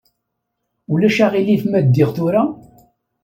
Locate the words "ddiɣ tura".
1.85-2.43